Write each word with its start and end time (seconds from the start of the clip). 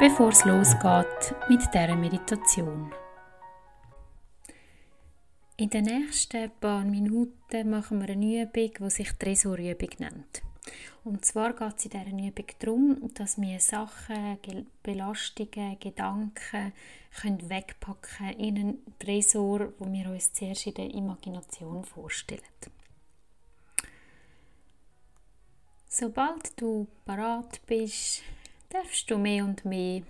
bevor 0.00 0.30
es 0.30 0.44
losgeht 0.44 1.34
mit 1.48 1.62
dieser 1.72 1.94
Meditation. 1.94 2.92
In 5.56 5.70
den 5.70 5.84
nächsten 5.84 6.50
paar 6.60 6.84
Minuten 6.84 7.70
machen 7.70 8.00
wir 8.00 8.08
eine 8.08 8.42
Übung, 8.42 8.72
die 8.80 8.90
sich 8.90 9.12
Tresorübung 9.12 9.90
nennt. 9.98 10.42
Und 11.04 11.24
zwar 11.24 11.52
geht 11.52 11.76
es 11.76 11.84
in 11.84 11.90
dieser 11.90 12.28
Übung 12.28 12.46
darum, 12.58 13.14
dass 13.14 13.40
wir 13.40 13.60
Sachen, 13.60 14.38
Belastungen, 14.82 15.78
Gedanken 15.78 16.72
können 17.20 17.48
wegpacken 17.48 18.30
in 18.30 18.58
einen 18.58 18.98
Tresor, 18.98 19.72
wo 19.78 19.92
wir 19.92 20.10
uns 20.10 20.32
zuerst 20.32 20.66
in 20.66 20.74
der 20.74 20.92
Imagination 20.92 21.84
vorstellen. 21.84 22.42
Sobald 25.86 26.60
du 26.60 26.88
parat 27.04 27.60
bist, 27.66 28.24
darfst 28.74 29.08
du 29.08 29.18
mehr 29.18 29.44
und 29.44 29.64
mehr 29.64 30.02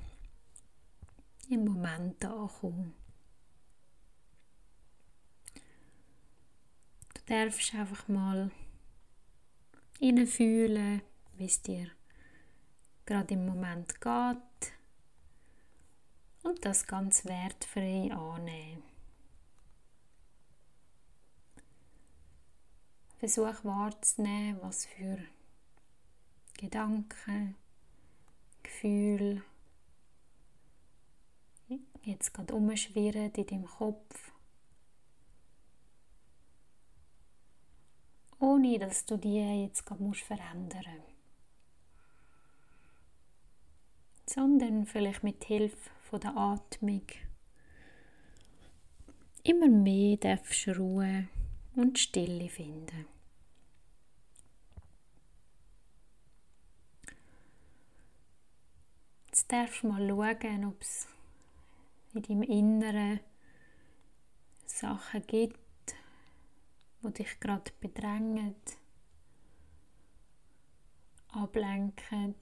im 1.50 1.66
Moment 1.66 2.24
ankommen. 2.24 2.94
Du 7.12 7.20
darfst 7.26 7.74
einfach 7.74 8.08
mal 8.08 8.50
fühlen, 10.26 11.02
wie 11.36 11.44
es 11.44 11.60
dir 11.60 11.90
gerade 13.04 13.34
im 13.34 13.44
Moment 13.44 14.00
geht 14.00 14.72
und 16.42 16.64
das 16.64 16.86
ganz 16.86 17.26
wertfrei 17.26 18.10
annehmen. 18.14 18.82
Versuch 23.18 23.62
wahrzunehmen, 23.62 24.58
was 24.62 24.86
für 24.86 25.18
Gedanken, 26.54 27.56
Gefühle 28.64 29.42
jetzt 32.02 32.34
gerade 32.34 32.54
umschwirren 32.54 33.32
in 33.32 33.46
deinem 33.46 33.66
Kopf. 33.66 34.32
ohne 38.40 38.78
dass 38.78 39.06
du 39.06 39.16
die 39.16 39.36
jetzt 39.62 39.86
gerade 39.86 40.02
musst 40.02 40.20
verändern 40.22 41.02
sondern 44.26 44.86
vielleicht 44.86 45.22
mit 45.22 45.44
Hilfe 45.44 46.18
der 46.18 46.36
Atmung 46.36 47.02
immer 49.42 49.68
mehr 49.68 50.16
darfst 50.16 50.68
Ruhe 50.68 51.28
und 51.76 51.98
Stille 51.98 52.48
finden. 52.48 53.13
Jetzt 59.44 59.52
darfst 59.52 59.82
du 59.82 59.88
mal 59.88 60.08
schauen, 60.08 60.64
ob 60.64 60.80
es 60.80 61.06
in 62.14 62.22
deinem 62.22 62.42
Inneren 62.44 63.20
Sachen 64.64 65.26
gibt, 65.26 65.94
wo 67.02 67.10
dich 67.10 67.38
gerade 67.40 67.70
bedrängen, 67.78 68.54
ablenken, 71.28 72.36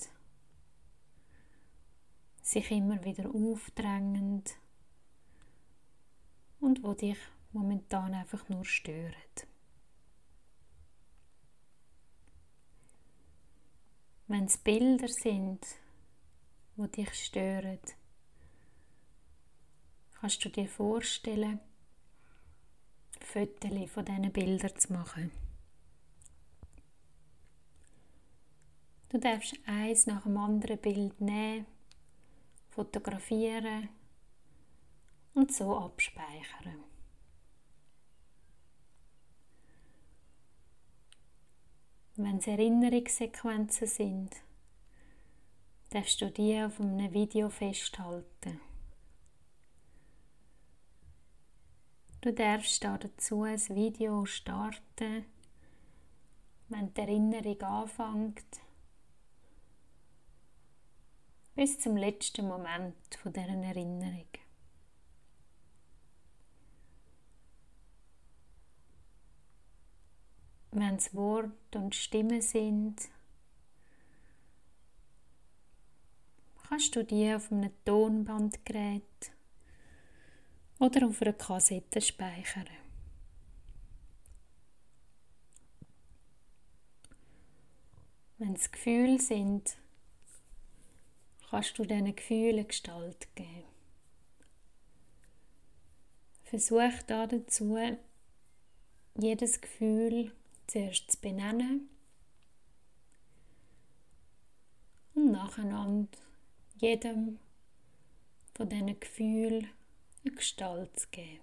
sich 2.41 2.71
immer 2.71 3.05
wieder 3.05 3.29
aufdrängen 3.35 4.45
und 6.61 6.85
wo 6.85 6.95
dich 6.95 7.19
momentan 7.51 8.15
einfach 8.15 8.49
nur 8.49 8.65
stören. 8.65 9.13
Wenn 14.29 14.45
es 14.45 14.57
Bilder 14.57 15.09
sind, 15.09 15.67
wo 16.77 16.87
dich 16.87 17.13
stören, 17.13 17.79
kannst 20.21 20.45
du 20.45 20.49
dir 20.49 20.69
vorstellen, 20.69 21.61
Fotos 23.21 23.91
von 23.91 24.05
diesen 24.05 24.33
Bildern 24.33 24.77
zu 24.77 24.93
machen. 24.93 25.31
Du 29.09 29.19
darfst 29.19 29.57
eins 29.67 30.07
nach 30.07 30.23
dem 30.23 30.37
anderen 30.37 30.79
Bild 30.79 31.21
nehmen, 31.21 31.67
fotografieren 32.71 33.89
und 35.35 35.53
so 35.53 35.77
abspeichern. 35.77 36.83
Wenn 42.17 42.39
es 42.39 42.47
Erinnerungssequenzen 42.47 43.87
sind, 43.87 44.37
darfst 45.93 46.23
du 46.23 46.31
die 46.31 46.59
auf 46.63 46.81
einem 46.81 47.13
Video 47.13 47.51
festhalten. 47.51 48.61
Du 52.23 52.33
darfst 52.33 52.83
dazu 52.83 53.43
ein 53.43 53.59
Video 53.69 54.25
starten, 54.25 55.27
wenn 56.69 56.95
die 56.95 57.01
Erinnerung 57.01 57.61
anfängt, 57.61 58.61
bis 61.55 61.79
zum 61.79 61.97
letzten 61.97 62.49
Moment 62.49 62.95
dieser 63.25 63.49
Erinnerung. 63.49 64.29
Wenn 70.71 70.95
es 70.95 71.15
Wort 71.15 71.77
und 71.77 71.95
Stimme 71.95 72.41
sind, 72.41 73.11
kannst 76.73 76.97
du 76.97 77.05
die 77.05 77.35
auf 77.35 77.53
einem 77.53 77.71
Tonbandgerät 77.85 79.03
oder 80.79 81.07
auf 81.07 81.21
einer 81.21 81.35
Kassette 81.35 82.01
speichern. 82.01 82.67
Wenn 88.39 88.55
es 88.55 88.73
Gefühle 88.73 89.21
sind, 89.21 89.77
kannst 91.51 91.79
du 91.79 91.85
diesen 91.85 92.17
Gefühlen 92.17 92.67
Gestalt 92.67 93.29
geben. 93.35 93.65
Versuch 96.45 97.03
dazu, 97.07 97.77
jedes 99.19 99.61
Gefühl 99.61 100.33
zuerst 100.69 101.11
zu 101.11 101.21
benennen 101.21 101.91
und 105.15 105.33
nacheinander 105.33 106.32
jedem 106.83 107.39
von 108.55 108.69
diesen 108.69 108.99
Gefühlen 108.99 109.69
eine 110.25 110.35
Gestalt 110.35 110.99
zu 110.99 111.09
geben. 111.11 111.41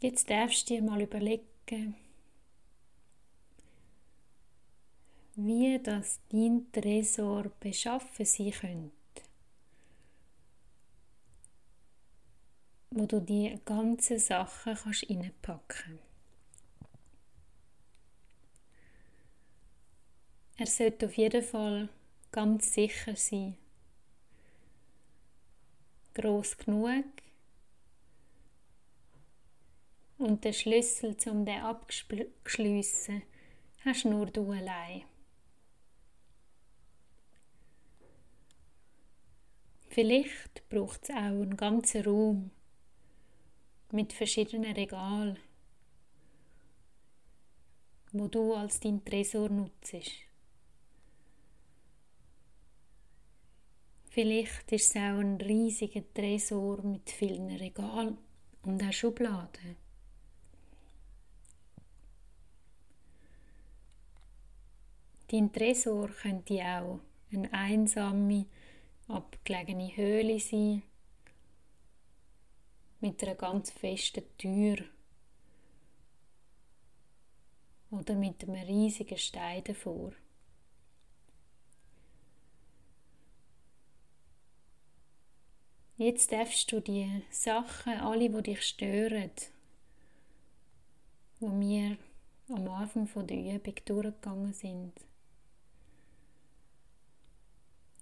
Jetzt 0.00 0.28
darfst 0.28 0.68
du 0.68 0.74
dir 0.74 0.82
mal 0.82 1.00
überlegen, 1.00 1.96
wie 5.34 5.80
das 5.82 6.20
dein 6.28 6.70
Tresor 6.70 7.50
beschaffen 7.58 8.26
sein 8.26 8.52
könnte. 8.52 8.92
Wo 12.90 13.06
du 13.06 13.20
die 13.20 13.58
ganzen 13.64 14.18
Sachen 14.18 14.74
kannst 14.74 15.08
reinpacken 15.08 15.98
Er 20.56 20.66
sollte 20.66 21.06
auf 21.06 21.16
jeden 21.16 21.42
Fall 21.42 21.88
ganz 22.30 22.74
sicher 22.74 23.16
sein. 23.16 23.56
Groß 26.14 26.56
genug. 26.58 27.04
Und 30.16 30.44
den 30.44 30.52
Schlüssel, 30.52 31.16
um 31.26 31.44
den 31.44 31.60
abzuschliessen, 31.60 33.22
hast 33.84 34.04
nur 34.04 34.26
du 34.26 34.52
allein. 34.52 35.02
Vielleicht 39.88 40.68
braucht 40.68 41.04
es 41.04 41.10
auch 41.10 41.16
einen 41.16 41.56
ganzen 41.56 42.04
Raum 42.04 42.50
mit 43.90 44.12
verschiedenen 44.12 44.72
Regalen, 44.72 45.38
wo 48.12 48.28
du 48.28 48.54
als 48.54 48.80
dein 48.80 49.04
Tresor 49.04 49.48
nutzt. 49.48 50.33
Vielleicht 54.14 54.70
ist 54.70 54.90
es 54.90 54.94
auch 54.94 55.18
ein 55.18 55.40
riesiger 55.40 56.04
Tresor 56.14 56.80
mit 56.84 57.10
vielen 57.10 57.50
Regalen 57.50 58.16
und 58.62 58.80
auch 58.80 58.92
Schubladen. 58.92 59.74
Dein 65.26 65.52
Tresor 65.52 66.10
könnte 66.10 66.62
auch 66.62 67.00
eine 67.32 67.52
einsame, 67.52 68.46
abgelegene 69.08 69.96
Höhle 69.96 70.38
sein, 70.38 70.84
mit 73.00 73.20
einer 73.20 73.34
ganz 73.34 73.72
festen 73.72 74.22
Tür 74.38 74.76
oder 77.90 78.14
mit 78.14 78.44
einem 78.44 78.62
riesigen 78.64 79.18
Stein 79.18 79.64
davor. 79.64 80.12
Jetzt 85.96 86.32
darfst 86.32 86.72
du 86.72 86.80
die 86.80 87.22
Sachen, 87.30 87.92
alle, 88.00 88.28
die 88.28 88.42
dich 88.42 88.62
stören, 88.62 89.30
wo 91.38 91.48
wir 91.60 91.96
am 92.48 92.68
Anfang 92.68 93.26
der 93.28 93.54
Übung 93.54 93.74
durchgegangen 93.84 94.52
sind, 94.52 94.92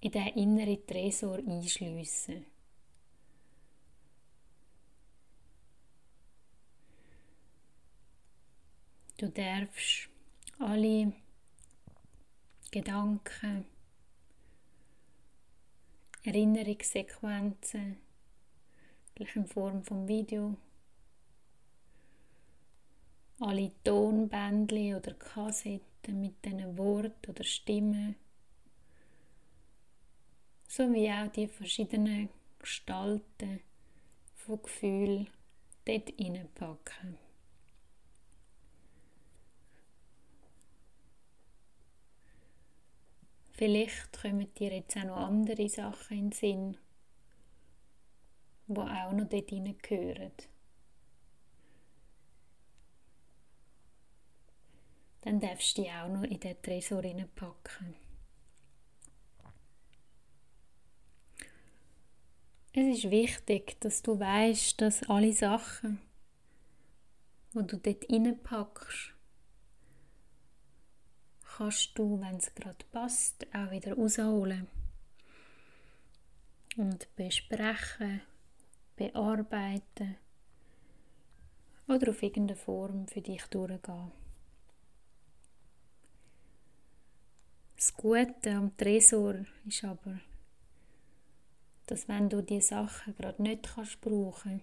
in 0.01 0.11
den 0.11 0.27
inneren 0.29 0.87
Tresor 0.87 1.37
einschliessen. 1.37 2.45
Du 9.17 9.29
darfst 9.29 10.09
alle 10.57 11.13
Gedanken, 12.71 13.65
Erinnerungssequenzen, 16.25 17.97
vielleicht 19.13 19.35
in 19.35 19.45
Form 19.45 19.83
von 19.83 20.07
Video, 20.07 20.55
alle 23.39 23.71
Tonbändchen 23.83 24.95
oder 24.95 25.13
Kassetten 25.15 26.21
mit 26.21 26.43
diesen 26.45 26.77
Worten 26.77 27.29
oder 27.29 27.43
Stimmen, 27.43 28.15
sowie 30.67 31.11
auch 31.11 31.27
die 31.27 31.47
verschiedenen 31.47 32.29
Gestalten 32.57 33.59
von 34.35 34.61
Gefühlen 34.61 35.27
dort 35.83 36.09
hineinpacken. 36.17 37.22
Vielleicht 43.63 44.21
kommen 44.21 44.53
dir 44.55 44.73
jetzt 44.75 44.97
auch 44.97 45.05
noch 45.05 45.15
andere 45.15 45.69
Sachen 45.69 46.17
in 46.17 46.29
den 46.31 46.31
Sinn, 46.33 46.77
die 48.67 48.77
auch 48.77 49.13
noch 49.13 49.29
dort 49.29 49.49
hineingehören. 49.49 50.33
Dann 55.21 55.39
darfst 55.39 55.77
du 55.77 55.83
die 55.83 55.91
auch 55.91 56.09
noch 56.09 56.23
in 56.23 56.41
den 56.41 56.61
Tresor 56.61 57.03
packen. 57.35 57.95
Es 62.73 62.97
ist 62.97 63.11
wichtig, 63.11 63.79
dass 63.79 64.01
du 64.01 64.19
weißt, 64.19 64.81
dass 64.81 65.03
alle 65.03 65.31
Sachen, 65.31 66.01
die 67.53 67.65
du 67.65 67.77
dort 67.77 68.11
reinpackst, 68.11 69.13
kannst 71.57 71.97
du, 71.97 72.19
wenn 72.19 72.37
es 72.37 72.53
gerade 72.55 72.85
passt, 72.91 73.45
auch 73.53 73.71
wieder 73.71 73.93
rausholen 73.95 74.67
und 76.77 77.07
besprechen, 77.15 78.21
bearbeiten 78.95 80.17
oder 81.87 82.09
auf 82.09 82.23
irgendeine 82.23 82.57
Form 82.57 83.07
für 83.07 83.21
dich 83.21 83.43
durchgehen. 83.45 84.11
Das 87.75 87.93
Gute 87.93 88.51
am 88.51 88.75
Tresor 88.77 89.45
ist 89.67 89.83
aber, 89.83 90.19
dass 91.85 92.07
wenn 92.07 92.29
du 92.29 92.41
die 92.41 92.61
Sachen 92.61 93.15
gerade 93.15 93.43
nicht 93.43 93.75
kannst 93.75 93.99
brauchen, 93.99 94.61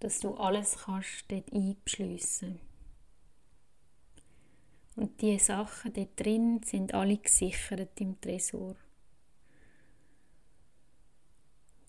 dass 0.00 0.20
du 0.20 0.34
alles 0.34 0.78
kannst 0.78 1.30
dort 1.30 1.52
einbeschliessen. 1.52 2.67
Und 4.98 5.20
die 5.20 5.38
Sachen 5.38 5.92
dort 5.92 6.18
drin 6.18 6.60
sind 6.64 6.92
alle 6.92 7.18
gesichert 7.18 8.00
im 8.00 8.20
Tresor. 8.20 8.74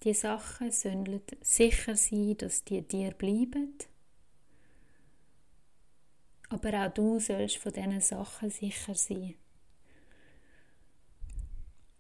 Die 0.04 0.14
Sachen 0.14 0.72
sollen 0.72 1.20
sicher 1.42 1.96
sein, 1.96 2.38
dass 2.38 2.64
die 2.64 2.84
dir 2.84 3.10
bleiben. 3.10 3.74
Aber 6.50 6.86
auch 6.86 6.94
du 6.94 7.20
sollst 7.20 7.58
von 7.58 7.74
diesen 7.74 8.00
Sachen 8.00 8.52
sicher 8.52 8.94
sein, 8.94 9.34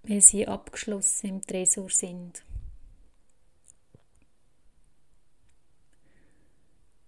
weil 0.03 0.21
sie 0.21 0.47
abgeschlossen 0.47 1.27
im 1.27 1.41
Tresor 1.41 1.89
sind. 1.89 2.43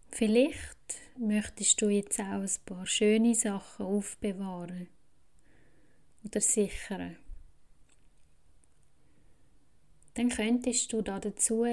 Vielleicht 0.09 0.80
möchtest 1.17 1.81
du 1.81 1.89
jetzt 1.89 2.19
auch 2.19 2.41
ein 2.41 2.49
paar 2.65 2.85
schöne 2.85 3.35
Sachen 3.35 3.85
aufbewahren 3.85 4.87
oder 6.23 6.41
sichern. 6.41 7.17
Dann 10.13 10.29
könntest 10.29 10.91
du 10.91 11.01
dazu 11.01 11.65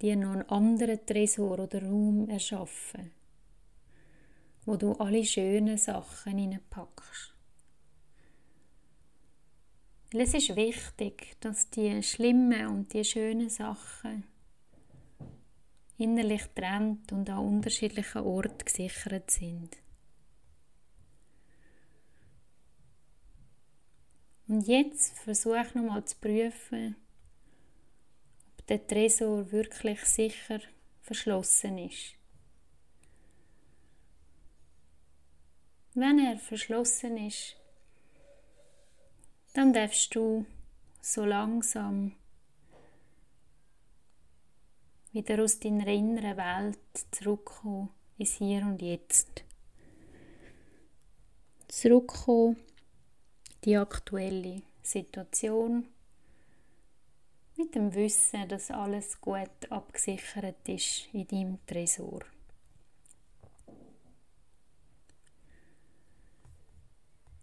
dir 0.00 0.16
noch 0.16 0.32
einen 0.32 0.48
anderen 0.48 1.04
Tresor 1.06 1.58
oder 1.58 1.82
Raum 1.82 2.28
erschaffen, 2.28 3.10
wo 4.64 4.76
du 4.76 4.92
alle 4.92 5.24
schönen 5.24 5.78
Sachen 5.78 6.36
hineinpackst. 6.38 7.34
Es 10.12 10.32
ist 10.32 10.56
wichtig, 10.56 11.36
dass 11.40 11.68
die 11.70 12.02
schlimmen 12.02 12.66
und 12.68 12.92
die 12.92 13.04
schönen 13.04 13.50
Sachen 13.50 14.24
innerlich 15.98 16.44
trennt 16.54 17.12
und 17.12 17.28
an 17.28 17.38
unterschiedlichen 17.38 18.22
Orten 18.22 18.64
gesichert 18.64 19.30
sind. 19.30 19.76
Und 24.46 24.66
jetzt 24.66 25.18
versuch 25.18 25.74
nochmal 25.74 26.04
zu 26.04 26.16
prüfen, 26.16 26.96
ob 28.58 28.66
der 28.66 28.86
Tresor 28.86 29.52
wirklich 29.52 30.02
sicher 30.04 30.60
verschlossen 31.02 31.76
ist. 31.78 32.14
Wenn 35.94 36.18
er 36.18 36.38
verschlossen 36.38 37.16
ist, 37.26 37.56
dann 39.52 39.72
darfst 39.72 40.14
du 40.14 40.46
so 41.00 41.24
langsam 41.24 42.14
wieder 45.18 45.42
aus 45.42 45.58
deiner 45.58 45.88
inneren 45.88 46.36
Welt 46.36 46.78
zurückkommen 47.10 47.88
ins 48.18 48.34
Hier 48.34 48.62
und 48.62 48.80
Jetzt. 48.80 49.44
Zurückkommen 51.66 52.56
die 53.64 53.76
aktuelle 53.76 54.62
Situation 54.80 55.88
mit 57.56 57.74
dem 57.74 57.92
Wissen, 57.94 58.48
dass 58.48 58.70
alles 58.70 59.20
gut 59.20 59.70
abgesichert 59.70 60.68
ist 60.68 61.08
in 61.12 61.26
deinem 61.26 61.66
Tresor. 61.66 62.20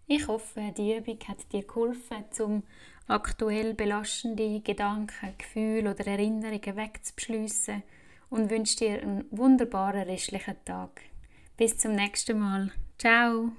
Ich 0.08 0.28
hoffe, 0.28 0.72
die 0.76 0.96
Übung 0.96 1.18
hat 1.26 1.52
dir 1.52 1.64
geholfen, 1.64 2.24
zum 2.30 2.62
aktuell 3.08 3.74
belastende 3.74 4.60
Gedanken, 4.60 5.34
Gefühle 5.36 5.90
oder 5.90 6.06
Erinnerungen 6.06 6.76
wegzubeschliessen 6.76 7.82
und 8.30 8.50
wünsche 8.50 8.76
dir 8.76 9.02
einen 9.02 9.24
wunderbaren 9.32 10.02
restlichen 10.02 10.56
Tag. 10.64 11.02
Bis 11.56 11.76
zum 11.78 11.96
nächsten 11.96 12.38
Mal. 12.38 12.70
Ciao! 12.98 13.50